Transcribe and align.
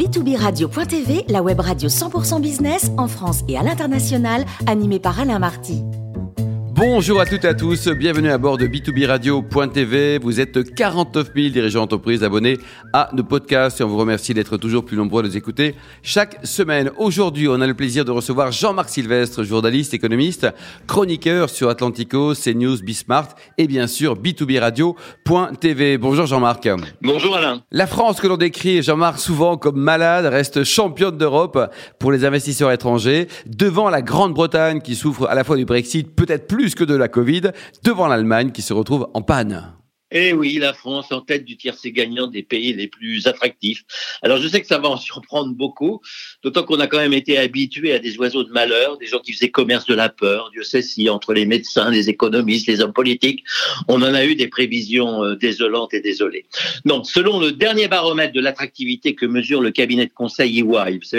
b2b-radio.tv, 0.00 1.26
la 1.28 1.42
web 1.42 1.60
radio 1.60 1.90
100% 1.90 2.40
business 2.40 2.90
en 2.96 3.06
France 3.06 3.42
et 3.48 3.58
à 3.58 3.62
l'international, 3.62 4.46
animée 4.66 4.98
par 4.98 5.20
Alain 5.20 5.38
Marty. 5.38 5.84
Bonjour 6.82 7.20
à 7.20 7.26
toutes 7.26 7.44
et 7.44 7.48
à 7.48 7.52
tous, 7.52 7.88
bienvenue 7.88 8.30
à 8.30 8.38
bord 8.38 8.56
de 8.56 8.66
B2B 8.66 9.06
Radio.tv. 9.06 10.16
Vous 10.16 10.40
êtes 10.40 10.74
49 10.74 11.32
000 11.36 11.48
dirigeants 11.50 11.80
d'entreprise 11.80 12.24
abonnés 12.24 12.56
à 12.94 13.10
nos 13.12 13.22
podcasts 13.22 13.82
et 13.82 13.84
on 13.84 13.88
vous 13.88 13.98
remercie 13.98 14.32
d'être 14.32 14.56
toujours 14.56 14.86
plus 14.86 14.96
nombreux 14.96 15.22
à 15.22 15.26
nous 15.26 15.36
écouter 15.36 15.74
chaque 16.02 16.38
semaine. 16.42 16.90
Aujourd'hui, 16.96 17.48
on 17.48 17.60
a 17.60 17.66
le 17.66 17.74
plaisir 17.74 18.06
de 18.06 18.10
recevoir 18.10 18.50
Jean-Marc 18.50 18.88
Sylvestre, 18.88 19.44
journaliste, 19.44 19.92
économiste, 19.92 20.46
chroniqueur 20.86 21.50
sur 21.50 21.68
Atlantico, 21.68 22.32
CNews, 22.32 22.78
Bismart 22.82 23.28
et 23.58 23.66
bien 23.66 23.86
sûr 23.86 24.14
B2B 24.14 24.58
Radio.tv. 24.58 25.98
Bonjour 25.98 26.24
Jean-Marc. 26.24 26.66
Bonjour 27.02 27.36
Alain. 27.36 27.60
La 27.70 27.86
France 27.86 28.22
que 28.22 28.26
l'on 28.26 28.38
décrit, 28.38 28.82
Jean-Marc, 28.82 29.18
souvent 29.18 29.58
comme 29.58 29.78
malade, 29.78 30.24
reste 30.24 30.64
championne 30.64 31.18
d'Europe 31.18 31.58
pour 31.98 32.10
les 32.10 32.24
investisseurs 32.24 32.72
étrangers, 32.72 33.28
devant 33.44 33.90
la 33.90 34.00
Grande-Bretagne 34.00 34.80
qui 34.80 34.94
souffre 34.94 35.26
à 35.26 35.34
la 35.34 35.44
fois 35.44 35.58
du 35.58 35.66
Brexit, 35.66 36.16
peut-être 36.16 36.46
plus 36.46 36.69
de 36.76 36.94
la 36.94 37.08
Covid, 37.08 37.52
devant 37.82 38.06
l'Allemagne 38.06 38.52
qui 38.52 38.62
se 38.62 38.72
retrouve 38.72 39.08
en 39.14 39.22
panne. 39.22 39.79
Eh 40.12 40.32
oui, 40.32 40.58
la 40.58 40.72
France 40.72 41.12
en 41.12 41.20
tête 41.20 41.44
du 41.44 41.56
tiercé 41.56 41.92
gagnant 41.92 42.26
des 42.26 42.42
pays 42.42 42.72
les 42.72 42.88
plus 42.88 43.26
attractifs. 43.26 43.84
Alors 44.22 44.38
je 44.38 44.48
sais 44.48 44.60
que 44.60 44.66
ça 44.66 44.78
va 44.78 44.88
en 44.88 44.96
surprendre 44.96 45.54
beaucoup, 45.54 46.00
d'autant 46.42 46.64
qu'on 46.64 46.80
a 46.80 46.88
quand 46.88 46.98
même 46.98 47.12
été 47.12 47.38
habitué 47.38 47.92
à 47.92 48.00
des 48.00 48.16
oiseaux 48.18 48.42
de 48.42 48.50
malheur, 48.50 48.98
des 48.98 49.06
gens 49.06 49.20
qui 49.20 49.32
faisaient 49.32 49.50
commerce 49.50 49.86
de 49.86 49.94
la 49.94 50.08
peur. 50.08 50.50
Dieu 50.50 50.64
sait 50.64 50.82
si 50.82 51.08
entre 51.08 51.32
les 51.32 51.46
médecins, 51.46 51.90
les 51.90 52.08
économistes, 52.10 52.66
les 52.66 52.80
hommes 52.80 52.92
politiques, 52.92 53.44
on 53.86 54.02
en 54.02 54.14
a 54.14 54.24
eu 54.24 54.34
des 54.34 54.48
prévisions 54.48 55.22
euh, 55.22 55.36
désolantes 55.36 55.94
et 55.94 56.00
désolées. 56.00 56.46
Non, 56.84 57.04
selon 57.04 57.38
le 57.38 57.52
dernier 57.52 57.86
baromètre 57.86 58.32
de 58.32 58.40
l'attractivité 58.40 59.14
que 59.14 59.26
mesure 59.26 59.60
le 59.60 59.70
cabinet 59.70 60.06
de 60.06 60.12
conseil 60.12 60.58
EY, 60.58 60.62
vous 60.62 61.18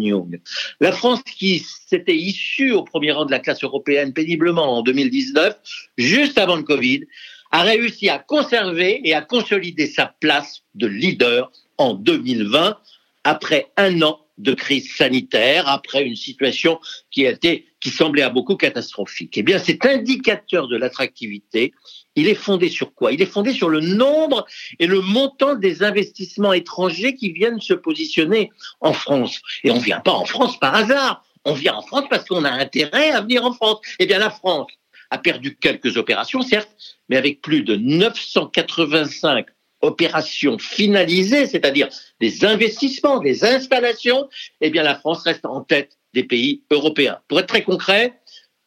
Young, 0.00 0.40
la 0.80 0.92
France 0.92 1.20
qui 1.22 1.62
s'était 1.86 2.16
issue 2.16 2.72
au 2.72 2.82
premier 2.82 3.12
rang 3.12 3.26
de 3.26 3.30
la 3.30 3.40
classe 3.40 3.62
européenne 3.62 4.12
péniblement 4.12 4.78
en 4.78 4.82
2019, 4.82 5.56
juste 5.98 6.38
avant 6.38 6.56
le 6.56 6.62
Covid, 6.62 7.06
a 7.52 7.62
réussi 7.62 8.08
à 8.08 8.18
conserver 8.18 9.00
et 9.04 9.14
à 9.14 9.20
consolider 9.20 9.86
sa 9.86 10.14
place 10.20 10.62
de 10.74 10.86
leader 10.86 11.52
en 11.78 11.94
2020 11.94 12.78
après 13.24 13.70
un 13.76 14.02
an 14.02 14.18
de 14.38 14.54
crise 14.54 14.94
sanitaire, 14.96 15.68
après 15.68 16.02
une 16.04 16.16
situation 16.16 16.80
qui 17.10 17.24
était, 17.24 17.66
qui 17.80 17.90
semblait 17.90 18.22
à 18.22 18.30
beaucoup 18.30 18.56
catastrophique. 18.56 19.36
Eh 19.36 19.42
bien, 19.42 19.58
cet 19.58 19.84
indicateur 19.86 20.66
de 20.66 20.76
l'attractivité, 20.76 21.72
il 22.16 22.28
est 22.28 22.34
fondé 22.34 22.68
sur 22.68 22.94
quoi? 22.94 23.12
Il 23.12 23.22
est 23.22 23.26
fondé 23.26 23.52
sur 23.52 23.68
le 23.68 23.80
nombre 23.80 24.46
et 24.78 24.86
le 24.86 25.00
montant 25.00 25.54
des 25.54 25.82
investissements 25.82 26.52
étrangers 26.52 27.14
qui 27.14 27.30
viennent 27.30 27.60
se 27.60 27.74
positionner 27.74 28.50
en 28.80 28.92
France. 28.92 29.40
Et 29.64 29.70
on 29.70 29.76
ne 29.76 29.82
vient 29.82 30.00
pas 30.00 30.12
en 30.12 30.24
France 30.24 30.58
par 30.58 30.74
hasard. 30.74 31.24
On 31.44 31.54
vient 31.54 31.74
en 31.74 31.82
France 31.82 32.04
parce 32.08 32.24
qu'on 32.24 32.44
a 32.44 32.50
intérêt 32.50 33.10
à 33.10 33.20
venir 33.20 33.44
en 33.44 33.52
France. 33.52 33.78
Eh 33.98 34.06
bien, 34.06 34.18
la 34.18 34.30
France, 34.30 34.70
a 35.12 35.18
perdu 35.18 35.56
quelques 35.56 35.98
opérations, 35.98 36.40
certes, 36.40 36.74
mais 37.10 37.18
avec 37.18 37.42
plus 37.42 37.62
de 37.62 37.76
985 37.76 39.46
opérations 39.82 40.58
finalisées, 40.58 41.46
c'est-à-dire 41.46 41.88
des 42.18 42.46
investissements, 42.46 43.18
des 43.18 43.44
installations, 43.44 44.30
eh 44.62 44.70
la 44.70 44.94
France 44.94 45.22
reste 45.24 45.44
en 45.44 45.60
tête 45.60 45.98
des 46.14 46.24
pays 46.24 46.62
européens. 46.70 47.20
Pour 47.28 47.40
être 47.40 47.48
très 47.48 47.62
concret, 47.62 48.14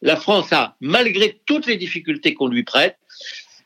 la 0.02 0.14
France 0.14 0.52
a, 0.52 0.76
malgré 0.80 1.40
toutes 1.46 1.66
les 1.66 1.76
difficultés 1.76 2.34
qu'on 2.34 2.46
lui 2.46 2.62
prête, 2.62 2.96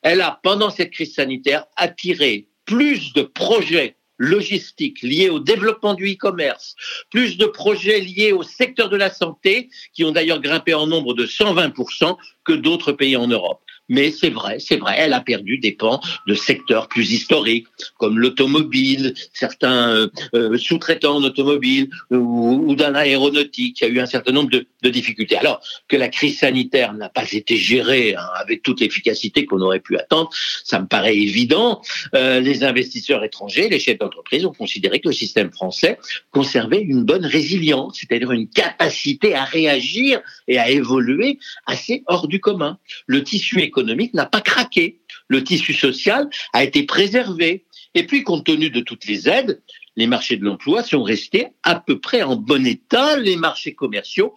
elle 0.01 0.23
a, 0.23 0.41
pendant 0.43 0.71
cette 0.71 0.91
crise 0.91 1.15
sanitaire, 1.15 1.67
attiré 1.77 2.49
plus 2.65 3.13
de 3.13 3.23
projets 3.23 3.97
logistique 4.21 5.03
liée 5.03 5.31
au 5.31 5.41
développement 5.41 5.95
du 5.95 6.13
e-commerce, 6.13 6.77
plus 7.11 7.39
de 7.39 7.47
projets 7.47 8.01
liés 8.01 8.33
au 8.33 8.43
secteur 8.43 8.89
de 8.89 8.97
la 8.97 9.11
santé, 9.11 9.71
qui 9.95 10.05
ont 10.05 10.13
d'ailleurs 10.13 10.41
grimpé 10.41 10.75
en 10.75 10.87
nombre 10.87 11.15
de 11.15 11.27
120% 11.27 12.17
que 12.45 12.53
d'autres 12.53 12.93
pays 12.93 13.17
en 13.17 13.27
Europe. 13.27 13.63
Mais 13.91 14.13
c'est 14.13 14.31
vrai, 14.31 14.59
c'est 14.61 14.77
vrai, 14.77 14.95
elle 14.99 15.13
a 15.13 15.21
perdu 15.21 15.59
des 15.59 15.73
pans 15.73 16.01
de 16.29 16.35
secteurs 16.35 16.87
plus 16.87 17.11
historiques, 17.11 17.67
comme 17.99 18.21
l'automobile, 18.21 19.15
certains 19.33 19.91
euh, 19.91 20.09
euh, 20.33 20.57
sous-traitants 20.57 21.17
en 21.17 21.25
automobile 21.25 21.91
ou, 22.13 22.63
ou 22.69 22.77
dans 22.77 22.91
l'aéronautique. 22.91 23.81
Il 23.81 23.89
y 23.89 23.91
a 23.91 23.93
eu 23.93 23.99
un 23.99 24.07
certain 24.07 24.31
nombre 24.31 24.51
de, 24.51 24.65
difficultés. 24.89 25.37
Alors 25.37 25.61
que 25.89 25.97
la 25.97 26.09
crise 26.09 26.39
sanitaire 26.39 26.93
n'a 26.95 27.09
pas 27.09 27.31
été 27.33 27.57
gérée 27.57 28.15
hein, 28.15 28.27
avec 28.37 28.63
toute 28.63 28.81
l'efficacité 28.81 29.45
qu'on 29.45 29.61
aurait 29.61 29.81
pu 29.81 29.97
attendre, 29.97 30.31
ça 30.65 30.79
me 30.79 30.87
paraît 30.87 31.17
évident. 31.17 31.83
Euh, 32.15 32.39
les 32.39 32.63
investisseurs 32.63 33.25
étrangers, 33.25 33.69
les 33.69 33.81
chefs 33.81 33.99
d'entreprise 33.99 34.45
ont 34.47 34.53
considéré 34.53 35.01
que 35.01 35.09
le 35.09 35.15
système 35.15 35.51
français 35.51 35.99
conservait 36.31 36.81
une 36.81 37.03
bonne 37.03 37.27
résilience, 37.27 37.99
c'est-à-dire 37.99 38.31
une 38.31 38.49
capacité 38.49 39.35
à 39.35 39.45
réagir 39.45 40.21
et 40.47 40.59
à 40.59 40.71
évoluer 40.71 41.39
assez 41.67 42.05
hors 42.07 42.29
du 42.29 42.39
commun. 42.41 42.79
Le 43.07 43.25
tissu 43.25 43.61
économique 43.61 43.80
n'a 43.83 44.27
pas 44.27 44.41
craqué. 44.41 45.01
Le 45.29 45.45
tissu 45.45 45.75
social 45.75 46.29
a 46.53 46.65
été 46.65 46.85
préservé. 46.85 47.65
Et 47.95 48.07
puis, 48.07 48.23
compte 48.23 48.47
tenu 48.47 48.71
de 48.71 48.81
toutes 48.81 49.07
les 49.07 49.29
aides, 49.29 49.63
les 49.97 50.07
marchés 50.07 50.37
de 50.37 50.45
l'emploi 50.45 50.83
sont 50.83 51.03
restés 51.03 51.49
à 51.63 51.75
peu 51.75 51.99
près 51.99 52.23
en 52.23 52.37
bon 52.37 52.67
état. 52.67 53.17
Les 53.17 53.37
marchés 53.37 53.75
commerciaux 53.75 54.35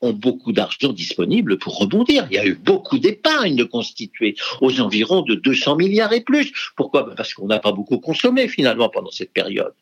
ont 0.00 0.12
beaucoup 0.12 0.52
d'argent 0.52 0.92
disponible 0.92 1.58
pour 1.58 1.78
rebondir. 1.78 2.26
Il 2.30 2.34
y 2.34 2.38
a 2.38 2.46
eu 2.46 2.54
beaucoup 2.54 2.98
d'épargne 2.98 3.64
constituée 3.66 4.36
aux 4.60 4.80
environs 4.80 5.22
de 5.22 5.34
200 5.34 5.76
milliards 5.76 6.12
et 6.12 6.20
plus. 6.20 6.52
Pourquoi? 6.76 7.02
Ben, 7.04 7.14
Parce 7.16 7.34
qu'on 7.34 7.46
n'a 7.46 7.58
pas 7.58 7.72
beaucoup 7.72 7.98
consommé 7.98 8.48
finalement 8.48 8.88
pendant 8.88 9.10
cette 9.10 9.32
période. 9.32 9.72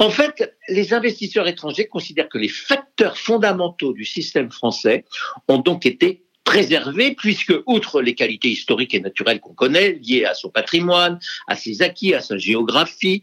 En 0.00 0.10
fait, 0.10 0.56
les 0.68 0.94
investisseurs 0.94 1.48
étrangers 1.48 1.86
considèrent 1.86 2.28
que 2.28 2.38
les 2.38 2.48
facteurs 2.48 3.18
fondamentaux 3.18 3.92
du 3.92 4.04
système 4.04 4.50
français 4.50 5.04
ont 5.48 5.58
donc 5.58 5.86
été 5.86 6.24
préservé, 6.48 7.14
puisque, 7.14 7.52
outre 7.66 8.00
les 8.00 8.14
qualités 8.14 8.48
historiques 8.48 8.94
et 8.94 9.00
naturelles 9.00 9.38
qu'on 9.38 9.52
connaît, 9.52 9.98
liées 10.02 10.24
à 10.24 10.32
son 10.32 10.48
patrimoine, 10.48 11.20
à 11.46 11.56
ses 11.56 11.82
acquis, 11.82 12.14
à 12.14 12.22
sa 12.22 12.38
géographie, 12.38 13.22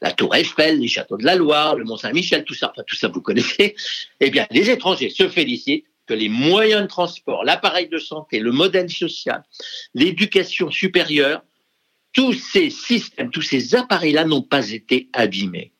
la 0.00 0.12
Tour 0.12 0.36
Eiffel, 0.36 0.78
les 0.78 0.86
châteaux 0.86 1.16
de 1.16 1.24
la 1.24 1.34
Loire, 1.34 1.74
le 1.74 1.82
Mont 1.82 1.96
Saint-Michel, 1.96 2.44
tout 2.44 2.54
ça, 2.54 2.70
enfin, 2.70 2.84
tout 2.86 2.94
ça 2.94 3.08
vous 3.08 3.20
connaissez, 3.20 3.74
eh 4.20 4.30
bien, 4.30 4.46
les 4.52 4.70
étrangers 4.70 5.10
se 5.10 5.28
félicitent 5.28 5.84
que 6.06 6.14
les 6.14 6.28
moyens 6.28 6.82
de 6.82 6.86
transport, 6.86 7.42
l'appareil 7.42 7.88
de 7.88 7.98
santé, 7.98 8.38
le 8.38 8.52
modèle 8.52 8.88
social, 8.88 9.42
l'éducation 9.94 10.70
supérieure, 10.70 11.42
tous 12.12 12.34
ces 12.34 12.70
systèmes, 12.70 13.32
tous 13.32 13.42
ces 13.42 13.74
appareils-là 13.74 14.24
n'ont 14.26 14.42
pas 14.42 14.70
été 14.70 15.08
abîmés. 15.12 15.72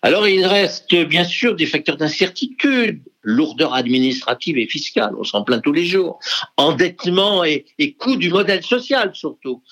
Alors 0.00 0.26
il 0.26 0.46
reste 0.46 0.94
bien 0.94 1.24
sûr 1.24 1.54
des 1.54 1.66
facteurs 1.66 1.98
d'incertitude, 1.98 3.02
lourdeur 3.22 3.74
administrative 3.74 4.58
et 4.58 4.66
fiscale, 4.66 5.12
on 5.18 5.24
s'en 5.24 5.42
plaint 5.42 5.62
tous 5.62 5.72
les 5.72 5.84
jours, 5.84 6.18
endettement 6.56 7.44
et, 7.44 7.64
coût 7.98 8.16
du 8.16 8.30
modèle 8.30 8.62
social 8.62 9.10
surtout. 9.14 9.62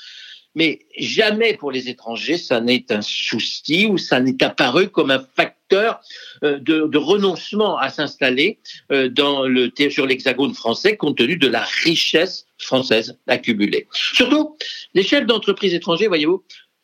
Mais 0.54 0.81
jamais 0.98 1.54
pour 1.54 1.70
les 1.70 1.88
étrangers 1.88 2.38
ça 2.38 2.60
n'est 2.60 2.91
un 2.91 3.03
souci 3.03 3.87
ou 3.87 3.98
ça 3.98 4.20
n'est 4.20 4.42
apparu 4.42 4.88
comme 4.88 5.10
un 5.10 5.25
facteur 5.37 6.00
euh, 6.42 6.58
de, 6.58 6.98
renoncement 6.98 7.78
à 7.78 7.91
s'installer 7.91 8.58
euh, 8.91 9.08
le, 9.47 9.91
sur 9.91 10.06
l'hexagone 10.06 10.54
français 10.54 10.97
compte 10.97 11.19
tenu 11.19 11.37
de 11.37 11.48
la 11.48 11.62
richesse 11.84 12.47
française 12.58 13.19
accumulée. 13.26 13.87
Surtout, 13.92 14.56
les 14.94 15.03
chefs 15.03 15.26
d'entreprise 15.26 15.75
étrangers, 15.75 16.08
voyez-vous, 16.08 16.42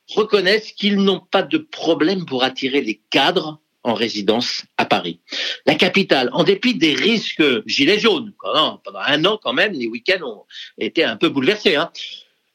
reconnaissent 0.09 0.73
qu'ils 0.73 0.97
n'ont 0.97 1.21
pas 1.21 1.43
de 1.43 1.59
problème 1.59 2.27
pour 2.27 2.45
attirer 2.45 2.81
les 2.81 3.01
cadres 3.11 3.61
en 3.85 3.95
résidence 3.95 4.65
à 4.79 4.87
Paris. 4.87 5.21
La 5.67 5.75
capitale, 5.75 6.31
en 6.33 6.43
dépit 6.43 6.75
des 6.75 6.95
risques 6.95 7.45
gilets 7.67 8.01
jaunes, 8.01 8.33
pendant 8.41 8.81
un 9.07 9.25
an 9.27 9.39
quand 9.41 9.53
même, 9.53 9.73
les 9.73 9.87
week-ends 9.87 10.25
ont 10.27 10.45
été 10.79 11.05
un 11.05 11.17
peu 11.17 11.29
bouleversés. 11.29 11.77
Hein. 11.77 11.93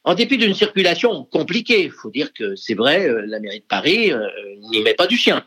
En 0.03 0.15
dépit 0.15 0.37
d'une 0.37 0.55
circulation 0.55 1.25
compliquée, 1.25 1.83
il 1.83 1.91
faut 1.91 2.09
dire 2.09 2.33
que 2.33 2.55
c'est 2.55 2.73
vrai, 2.73 3.07
euh, 3.07 3.25
la 3.27 3.39
mairie 3.39 3.59
de 3.59 3.65
Paris 3.65 4.11
euh, 4.11 4.27
n'y 4.71 4.81
met 4.81 4.95
pas 4.95 5.07
du 5.07 5.17
chien. 5.17 5.45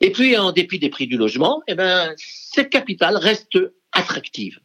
Et 0.00 0.12
puis, 0.12 0.36
en 0.36 0.52
dépit 0.52 0.78
des 0.78 0.88
prix 0.88 1.06
du 1.06 1.16
logement, 1.16 1.62
eh 1.66 1.74
ben, 1.74 2.14
cette 2.16 2.70
capitale 2.70 3.16
reste 3.16 3.58
attractive. 3.92 4.60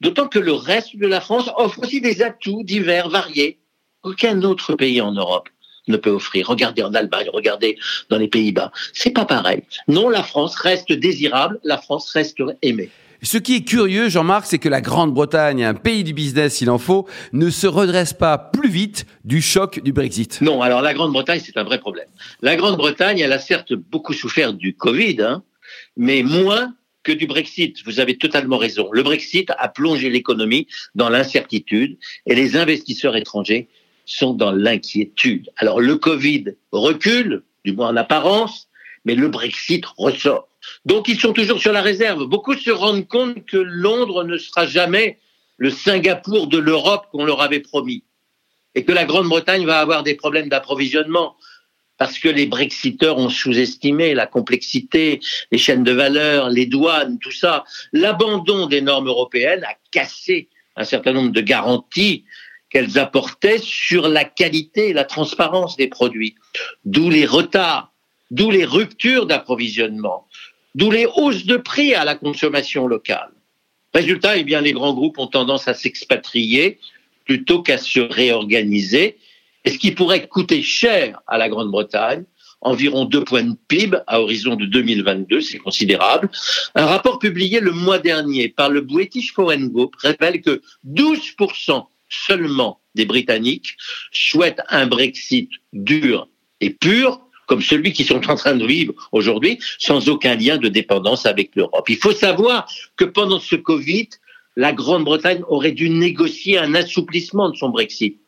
D'autant 0.00 0.28
que 0.28 0.38
le 0.38 0.52
reste 0.52 0.96
de 0.96 1.06
la 1.06 1.20
France 1.20 1.50
offre 1.56 1.80
aussi 1.80 2.00
des 2.00 2.22
atouts 2.22 2.62
divers, 2.62 3.10
variés. 3.10 3.58
Aucun 4.02 4.42
autre 4.44 4.74
pays 4.74 5.02
en 5.02 5.12
Europe 5.12 5.50
ne 5.90 5.96
peut 5.96 6.10
offrir. 6.10 6.48
Regardez 6.48 6.82
en 6.82 6.94
Allemagne, 6.94 7.28
regardez 7.32 7.76
dans 8.08 8.18
les 8.18 8.28
Pays-Bas. 8.28 8.72
C'est 8.92 9.10
pas 9.10 9.24
pareil. 9.24 9.62
Non, 9.88 10.08
la 10.08 10.22
France 10.22 10.56
reste 10.56 10.92
désirable, 10.92 11.58
la 11.64 11.78
France 11.78 12.10
reste 12.10 12.38
aimée. 12.62 12.90
Ce 13.22 13.36
qui 13.36 13.56
est 13.56 13.64
curieux, 13.64 14.08
Jean-Marc, 14.08 14.46
c'est 14.46 14.58
que 14.58 14.70
la 14.70 14.80
Grande-Bretagne, 14.80 15.62
un 15.62 15.74
pays 15.74 16.04
du 16.04 16.14
business 16.14 16.54
s'il 16.54 16.70
en 16.70 16.78
faut, 16.78 17.06
ne 17.34 17.50
se 17.50 17.66
redresse 17.66 18.14
pas 18.14 18.38
plus 18.38 18.70
vite 18.70 19.04
du 19.24 19.42
choc 19.42 19.82
du 19.82 19.92
Brexit. 19.92 20.40
Non, 20.40 20.62
alors 20.62 20.80
la 20.80 20.94
Grande-Bretagne, 20.94 21.40
c'est 21.44 21.58
un 21.58 21.64
vrai 21.64 21.78
problème. 21.78 22.08
La 22.40 22.56
Grande-Bretagne, 22.56 23.18
elle 23.18 23.34
a 23.34 23.38
certes 23.38 23.74
beaucoup 23.74 24.14
souffert 24.14 24.54
du 24.54 24.74
Covid, 24.74 25.20
hein, 25.20 25.42
mais 25.98 26.22
moins 26.22 26.72
que 27.02 27.12
du 27.12 27.26
Brexit. 27.26 27.76
Vous 27.84 28.00
avez 28.00 28.16
totalement 28.16 28.56
raison. 28.56 28.88
Le 28.90 29.02
Brexit 29.02 29.50
a 29.58 29.68
plongé 29.68 30.08
l'économie 30.08 30.66
dans 30.94 31.10
l'incertitude 31.10 31.98
et 32.26 32.34
les 32.34 32.56
investisseurs 32.56 33.16
étrangers 33.16 33.68
sont 34.10 34.34
dans 34.34 34.52
l'inquiétude. 34.52 35.50
Alors 35.56 35.80
le 35.80 35.96
Covid 35.96 36.44
recule, 36.72 37.42
du 37.64 37.72
moins 37.72 37.88
en 37.88 37.96
apparence, 37.96 38.68
mais 39.04 39.14
le 39.14 39.28
Brexit 39.28 39.84
ressort. 39.96 40.48
Donc 40.84 41.08
ils 41.08 41.18
sont 41.18 41.32
toujours 41.32 41.60
sur 41.60 41.72
la 41.72 41.82
réserve. 41.82 42.26
Beaucoup 42.26 42.54
se 42.54 42.70
rendent 42.70 43.08
compte 43.08 43.44
que 43.46 43.56
Londres 43.56 44.24
ne 44.24 44.36
sera 44.36 44.66
jamais 44.66 45.18
le 45.56 45.70
Singapour 45.70 46.46
de 46.46 46.58
l'Europe 46.58 47.06
qu'on 47.12 47.24
leur 47.24 47.40
avait 47.40 47.60
promis 47.60 48.04
et 48.74 48.84
que 48.84 48.92
la 48.92 49.04
Grande-Bretagne 49.04 49.66
va 49.66 49.80
avoir 49.80 50.02
des 50.02 50.14
problèmes 50.14 50.48
d'approvisionnement 50.48 51.36
parce 51.98 52.18
que 52.18 52.28
les 52.28 52.46
Brexiteurs 52.46 53.18
ont 53.18 53.28
sous-estimé 53.28 54.14
la 54.14 54.26
complexité, 54.26 55.20
les 55.52 55.58
chaînes 55.58 55.84
de 55.84 55.92
valeur, 55.92 56.48
les 56.48 56.64
douanes, 56.64 57.18
tout 57.18 57.30
ça. 57.30 57.64
L'abandon 57.92 58.66
des 58.66 58.80
normes 58.80 59.08
européennes 59.08 59.64
a 59.64 59.74
cassé 59.90 60.48
un 60.76 60.84
certain 60.84 61.12
nombre 61.12 61.30
de 61.30 61.42
garanties 61.42 62.24
qu'elles 62.70 62.98
apportaient 62.98 63.58
sur 63.58 64.08
la 64.08 64.24
qualité 64.24 64.90
et 64.90 64.92
la 64.92 65.04
transparence 65.04 65.76
des 65.76 65.88
produits. 65.88 66.36
D'où 66.84 67.10
les 67.10 67.26
retards, 67.26 67.92
d'où 68.30 68.50
les 68.50 68.64
ruptures 68.64 69.26
d'approvisionnement, 69.26 70.26
d'où 70.74 70.90
les 70.90 71.06
hausses 71.16 71.46
de 71.46 71.56
prix 71.56 71.94
à 71.94 72.04
la 72.04 72.14
consommation 72.14 72.86
locale. 72.86 73.30
Résultat, 73.92 74.36
eh 74.36 74.44
bien, 74.44 74.60
les 74.60 74.72
grands 74.72 74.94
groupes 74.94 75.18
ont 75.18 75.26
tendance 75.26 75.66
à 75.66 75.74
s'expatrier 75.74 76.78
plutôt 77.24 77.62
qu'à 77.62 77.78
se 77.78 78.00
réorganiser, 78.00 79.18
et 79.64 79.70
ce 79.70 79.78
qui 79.78 79.90
pourrait 79.90 80.26
coûter 80.26 80.62
cher 80.62 81.20
à 81.26 81.38
la 81.38 81.48
Grande-Bretagne, 81.48 82.24
environ 82.60 83.04
deux 83.04 83.24
points 83.24 83.42
de 83.42 83.56
PIB 83.68 83.98
à 84.06 84.20
horizon 84.20 84.54
de 84.54 84.66
2022, 84.66 85.40
c'est 85.40 85.58
considérable. 85.58 86.30
Un 86.74 86.86
rapport 86.86 87.18
publié 87.18 87.60
le 87.60 87.72
mois 87.72 87.98
dernier 87.98 88.48
par 88.48 88.70
le 88.70 88.80
British 88.80 89.32
Foreign 89.32 89.68
Group 89.68 89.96
révèle 89.96 90.40
que 90.42 90.60
12% 90.86 91.86
seulement 92.10 92.80
des 92.94 93.06
Britanniques 93.06 93.76
souhaitent 94.12 94.60
un 94.68 94.86
Brexit 94.86 95.50
dur 95.72 96.28
et 96.60 96.70
pur, 96.70 97.20
comme 97.46 97.62
celui 97.62 97.92
qu'ils 97.92 98.06
sont 98.06 98.28
en 98.28 98.36
train 98.36 98.54
de 98.54 98.66
vivre 98.66 98.92
aujourd'hui, 99.12 99.58
sans 99.78 100.08
aucun 100.08 100.36
lien 100.36 100.58
de 100.58 100.68
dépendance 100.68 101.26
avec 101.26 101.56
l'Europe. 101.56 101.88
Il 101.88 101.96
faut 101.96 102.12
savoir 102.12 102.70
que 102.96 103.04
pendant 103.04 103.40
ce 103.40 103.56
Covid, 103.56 104.08
la 104.56 104.72
Grande-Bretagne 104.72 105.42
aurait 105.48 105.72
dû 105.72 105.90
négocier 105.90 106.58
un 106.58 106.74
assouplissement 106.74 107.48
de 107.48 107.56
son 107.56 107.70
Brexit. 107.70 108.18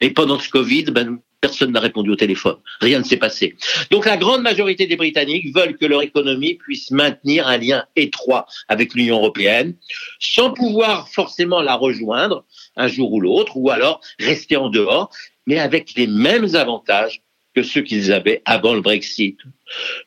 Et 0.00 0.10
pendant 0.10 0.38
ce 0.38 0.48
Covid, 0.48 0.84
ben, 0.84 1.18
personne 1.40 1.72
n'a 1.72 1.80
répondu 1.80 2.10
au 2.10 2.16
téléphone. 2.16 2.56
Rien 2.80 2.98
ne 2.98 3.04
s'est 3.04 3.16
passé. 3.16 3.56
Donc 3.90 4.06
la 4.06 4.16
grande 4.16 4.42
majorité 4.42 4.86
des 4.86 4.96
Britanniques 4.96 5.54
veulent 5.54 5.76
que 5.76 5.86
leur 5.86 6.02
économie 6.02 6.54
puisse 6.54 6.90
maintenir 6.90 7.46
un 7.46 7.58
lien 7.58 7.84
étroit 7.94 8.46
avec 8.68 8.94
l'Union 8.94 9.18
européenne, 9.18 9.74
sans 10.18 10.52
pouvoir 10.52 11.08
forcément 11.08 11.60
la 11.60 11.74
rejoindre 11.74 12.44
un 12.76 12.88
jour 12.88 13.12
ou 13.12 13.20
l'autre, 13.20 13.56
ou 13.56 13.70
alors 13.70 14.00
rester 14.18 14.56
en 14.56 14.68
dehors, 14.68 15.10
mais 15.46 15.58
avec 15.58 15.94
les 15.94 16.06
mêmes 16.06 16.54
avantages 16.54 17.22
que 17.54 17.62
ceux 17.62 17.80
qu'ils 17.80 18.12
avaient 18.12 18.42
avant 18.44 18.74
le 18.74 18.82
Brexit. 18.82 19.38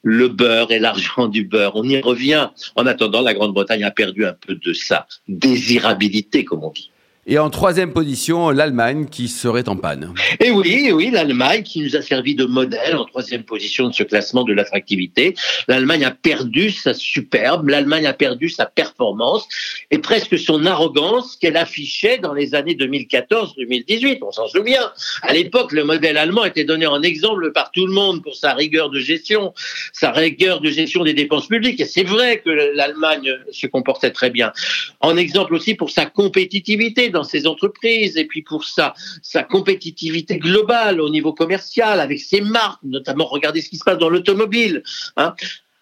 Le 0.04 0.28
beurre 0.28 0.72
et 0.72 0.78
l'argent 0.78 1.28
du 1.28 1.44
beurre, 1.44 1.76
on 1.76 1.84
y 1.84 2.00
revient. 2.00 2.50
En 2.76 2.86
attendant, 2.86 3.22
la 3.22 3.34
Grande-Bretagne 3.34 3.84
a 3.84 3.92
perdu 3.92 4.26
un 4.26 4.34
peu 4.34 4.56
de 4.56 4.72
sa 4.72 5.08
désirabilité, 5.28 6.46
comme 6.46 6.64
on 6.64 6.70
dit. 6.70 6.89
Et 7.32 7.38
en 7.38 7.52
troisième 7.52 7.94
position, 7.94 8.50
l'Allemagne 8.50 9.06
qui 9.06 9.28
serait 9.28 9.70
en 9.70 9.76
panne. 9.76 10.16
Et 10.40 10.50
oui, 10.50 10.90
oui, 10.92 11.12
l'Allemagne 11.12 11.62
qui 11.62 11.80
nous 11.82 11.96
a 11.96 12.02
servi 12.02 12.34
de 12.34 12.46
modèle 12.46 12.96
en 12.96 13.06
troisième 13.06 13.44
position 13.44 13.88
de 13.88 13.94
ce 13.94 14.02
classement 14.02 14.44
de 14.44 14.52
l'attractivité. 14.52 15.36
L'Allemagne 15.68 16.06
a 16.06 16.10
perdu 16.10 16.72
sa 16.72 16.96
superbe, 16.96 17.70
l'Allemagne 17.70 18.08
a 18.08 18.14
perdu 18.14 18.50
sa 18.50 18.66
performance 18.66 19.48
et 19.92 20.00
presque 20.00 20.40
son 20.40 20.66
arrogance 20.66 21.36
qu'elle 21.36 21.56
affichait 21.56 22.18
dans 22.18 22.34
les 22.34 22.56
années 22.56 22.74
2014-2018. 22.74 24.18
On 24.24 24.32
s'en 24.32 24.48
souvient. 24.48 24.92
À 25.22 25.32
l'époque, 25.32 25.72
le 25.72 25.84
modèle 25.84 26.18
allemand 26.18 26.46
était 26.46 26.64
donné 26.64 26.88
en 26.88 27.04
exemple 27.04 27.52
par 27.52 27.70
tout 27.70 27.86
le 27.86 27.94
monde 27.94 28.24
pour 28.24 28.36
sa 28.36 28.56
rigueur 28.56 28.90
de 28.90 29.00
gestion, 29.00 29.54
sa 29.94 30.10
rigueur 30.10 30.62
de 30.62 30.72
gestion 30.72 31.04
des 31.04 31.14
dépenses 31.14 31.48
publiques. 31.48 31.80
Et 31.80 31.86
c'est 31.86 32.02
vrai 32.02 32.40
que 32.40 32.50
l'Allemagne 32.50 33.32
se 33.52 33.68
comportait 33.68 34.10
très 34.10 34.32
bien. 34.32 34.52
En 35.00 35.16
exemple 35.16 35.54
aussi 35.54 35.76
pour 35.76 35.92
sa 35.92 36.08
compétitivité 36.08 37.12
ses 37.24 37.48
entreprises 37.48 38.18
et 38.18 38.26
puis 38.26 38.42
pour 38.42 38.66
sa, 38.66 38.94
sa 39.22 39.44
compétitivité 39.44 40.38
globale 40.38 41.02
au 41.02 41.10
niveau 41.10 41.34
commercial 41.34 42.00
avec 42.00 42.20
ses 42.20 42.42
marques, 42.42 42.82
notamment 42.84 43.26
regardez 43.26 43.62
ce 43.62 43.70
qui 43.70 43.78
se 43.78 43.84
passe 43.84 43.98
dans 43.98 44.10
l'automobile. 44.10 44.84
Hein, 45.18 45.34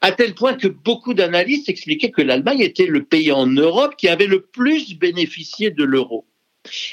à 0.02 0.12
tel 0.12 0.36
point 0.36 0.54
que 0.54 0.68
beaucoup 0.68 1.14
d'analystes 1.14 1.70
expliquaient 1.70 2.12
que 2.12 2.22
l'Allemagne 2.22 2.62
était 2.62 2.86
le 2.86 3.04
pays 3.04 3.32
en 3.32 3.48
Europe 3.48 3.96
qui 3.98 4.08
avait 4.08 4.28
le 4.28 4.42
plus 4.42 4.96
bénéficié 4.96 5.72
de 5.72 5.84
l'euro. 5.84 6.26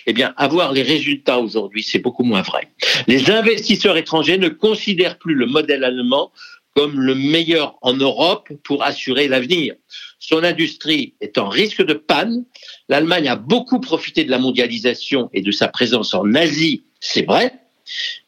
Eh 0.06 0.12
bien, 0.12 0.35
avoir 0.37 0.73
les 0.73 0.82
résultats 0.82 1.40
aujourd'hui, 1.40 1.82
c'est 1.82 1.99
beaucoup 1.99 2.23
moins 2.23 2.43
vrai. 2.43 2.69
Les 3.06 3.31
investisseurs 3.31 3.97
étrangers 3.97 4.38
ne 4.38 4.49
considèrent 4.49 5.19
plus 5.19 5.35
le 5.35 5.47
modèle 5.47 5.85
allemand 5.85 6.32
comme 6.75 7.00
le 7.00 7.15
meilleur 7.15 7.76
en 7.82 7.94
Europe 7.94 8.49
pour 8.65 8.82
assurer 8.82 9.29
l'avenir. 9.29 9.75
Son 10.19 10.43
industrie 10.43 11.15
est 11.21 11.38
en 11.38 11.49
risque 11.49 11.85
de 11.85 11.94
panne. 11.94 12.44
L'Allemagne 12.88 13.29
a 13.29 13.37
beaucoup 13.37 13.81
profité 13.81 14.25
de 14.25 14.31
la 14.31 14.38
mondialisation 14.38 15.31
et 15.32 15.43
de 15.43 15.53
sa 15.53 15.69
présence 15.69 16.15
en 16.15 16.35
Asie, 16.35 16.85
c'est 17.00 17.26
vrai, 17.26 17.53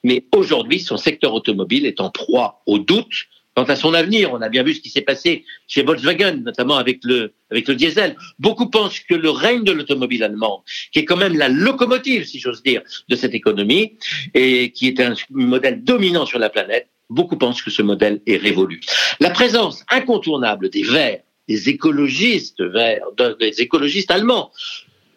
mais 0.04 0.24
aujourd'hui, 0.34 0.80
son 0.80 0.96
secteur 0.96 1.34
automobile 1.34 1.86
est 1.86 2.00
en 2.00 2.10
proie 2.10 2.62
au 2.66 2.78
doute 2.78 3.26
quant 3.56 3.64
à 3.64 3.74
son 3.74 3.94
avenir. 3.94 4.32
On 4.32 4.42
a 4.42 4.48
bien 4.48 4.62
vu 4.62 4.74
ce 4.74 4.80
qui 4.80 4.90
s'est 4.90 5.00
passé 5.00 5.44
chez 5.66 5.82
Volkswagen, 5.82 6.42
notamment 6.44 6.76
avec 6.76 7.00
le, 7.02 7.32
diesel. 7.50 8.16
Beaucoup 8.38 8.68
pensent 8.68 9.00
que 9.00 9.14
le 9.14 9.30
règne 9.30 9.64
de 9.64 9.72
l'automobile 9.72 10.22
allemande, 10.22 10.60
qui 10.92 11.00
est 11.00 11.04
quand 11.04 11.16
même 11.16 11.36
la 11.36 11.48
locomotive, 11.48 12.24
si 12.24 12.38
j'ose 12.38 12.62
dire, 12.62 12.82
de 13.08 13.16
cette 13.16 13.34
économie, 13.34 13.94
et 14.34 14.70
qui 14.72 14.88
est 14.88 15.00
un 15.00 15.14
modèle 15.30 15.82
dominant 15.82 16.26
sur 16.26 16.38
la 16.38 16.50
planète, 16.50 16.88
Beaucoup 17.08 17.36
pensent 17.36 17.62
que 17.62 17.70
ce 17.70 17.82
modèle 17.82 18.20
est 18.26 18.36
révolu. 18.36 18.80
La 19.20 19.30
présence 19.30 19.84
incontournable 19.90 20.70
des 20.70 20.82
Verts, 20.82 21.20
des 21.46 21.68
écologistes 21.68 22.60
verts, 22.60 23.06
des 23.38 23.60
écologistes 23.60 24.10
allemands, 24.10 24.50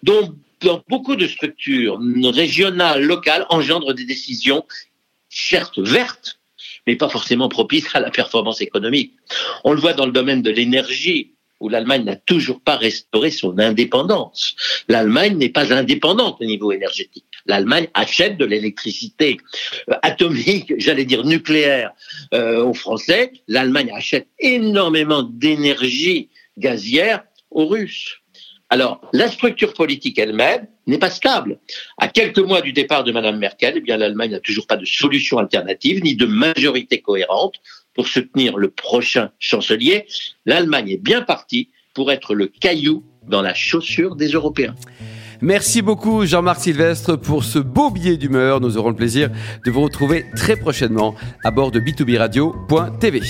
dont 0.04 0.36
dans 0.62 0.84
beaucoup 0.88 1.16
de 1.16 1.26
structures 1.26 2.00
régionales, 2.26 3.02
locales, 3.04 3.48
engendre 3.50 3.96
des 3.96 4.06
décisions 4.06 4.66
certes 5.30 5.80
vertes, 5.80 6.39
mais 6.90 6.96
pas 6.96 7.08
forcément 7.08 7.50
propices 7.50 7.94
à 7.94 8.00
la 8.00 8.10
performance 8.10 8.62
économique. 8.62 9.14
On 9.64 9.74
le 9.74 9.80
voit 9.80 9.94
dans 9.94 10.08
le 10.08 10.12
domaine 10.12 10.42
de 10.42 10.50
l'énergie 10.50 11.36
où 11.60 11.70
l'Allemagne 11.70 12.04
n'a 12.04 12.16
toujours 12.16 12.62
pas 12.62 12.78
restauré 12.78 13.30
son 13.30 13.60
indépendance. 13.60 14.56
L'Allemagne 14.88 15.38
n'est 15.38 15.50
pas 15.50 15.72
indépendante 15.72 16.38
au 16.42 16.46
niveau 16.46 16.72
énergétique. 16.72 17.28
L'Allemagne 17.46 17.90
achète 17.94 18.38
de 18.38 18.46
l'électricité 18.46 19.38
euh, 19.92 19.94
atomique, 20.02 20.74
j'allais 20.78 21.06
dire 21.06 21.24
nucléaire, 21.26 21.92
euh, 22.34 22.64
aux 22.64 22.74
Français. 22.74 23.34
L'Allemagne 23.48 23.92
achète 23.94 24.28
énormément 24.40 25.22
d'énergie 25.22 26.30
gazière 26.58 27.22
aux 27.52 27.68
Russes. 27.68 28.18
Alors, 28.72 29.00
la 29.14 29.28
structure 29.28 29.74
politique 29.74 30.18
elle-même 30.18 30.66
n'est 30.90 31.00
pas 31.00 31.10
stable. 31.10 31.60
À 31.98 32.08
quelques 32.08 32.40
mois 32.40 32.62
du 32.62 32.74
départ 32.74 33.04
de 33.04 33.12
Mme 33.12 33.38
Merkel, 33.38 33.76
eh 33.78 33.82
bien, 33.82 33.98
l'Allemagne 33.98 34.32
n'a 34.32 34.40
toujours 34.40 34.68
pas 34.68 34.78
de 34.78 34.86
solution 34.86 35.38
alternative 35.38 36.04
ni 36.04 36.16
de 36.16 36.26
majorité 36.26 37.02
cohérente 37.02 37.56
pour 37.94 38.08
soutenir 38.08 38.58
le 38.58 38.70
prochain 38.70 39.32
chancelier. 39.40 40.08
L'Allemagne 40.46 40.90
est 40.90 41.02
bien 41.02 41.22
partie 41.22 41.70
pour 41.94 42.12
être 42.12 42.34
le 42.34 42.48
caillou 42.48 43.04
dans 43.28 43.42
la 43.42 43.54
chaussure 43.54 44.16
des 44.16 44.30
Européens. 44.30 44.76
Merci 45.42 45.82
beaucoup 45.82 46.26
Jean-Marc 46.26 46.60
Sylvestre 46.60 47.16
pour 47.16 47.46
ce 47.46 47.60
beau 47.60 47.92
billet 47.92 48.18
d'humeur. 48.18 48.60
Nous 48.60 48.78
aurons 48.78 48.90
le 48.90 48.96
plaisir 48.96 49.30
de 49.66 49.72
vous 49.72 49.82
retrouver 49.82 50.26
très 50.36 50.58
prochainement 50.58 51.16
à 51.46 51.52
bord 51.52 51.72
de 51.72 51.80
b2b 51.80 52.18
radio.tv. 52.18 53.22